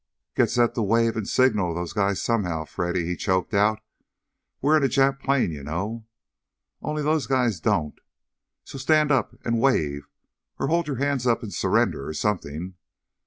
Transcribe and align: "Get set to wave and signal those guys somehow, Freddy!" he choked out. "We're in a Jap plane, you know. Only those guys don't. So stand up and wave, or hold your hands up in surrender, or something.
"Get 0.35 0.49
set 0.49 0.73
to 0.73 0.81
wave 0.81 1.15
and 1.15 1.27
signal 1.27 1.75
those 1.75 1.93
guys 1.93 2.19
somehow, 2.19 2.65
Freddy!" 2.65 3.05
he 3.05 3.15
choked 3.15 3.53
out. 3.53 3.81
"We're 4.59 4.75
in 4.75 4.83
a 4.83 4.87
Jap 4.87 5.19
plane, 5.19 5.51
you 5.51 5.63
know. 5.63 6.07
Only 6.81 7.03
those 7.03 7.27
guys 7.27 7.59
don't. 7.59 7.99
So 8.63 8.79
stand 8.79 9.11
up 9.11 9.35
and 9.45 9.61
wave, 9.61 10.07
or 10.59 10.69
hold 10.69 10.87
your 10.87 10.97
hands 10.97 11.27
up 11.27 11.43
in 11.43 11.51
surrender, 11.51 12.07
or 12.07 12.15
something. 12.15 12.77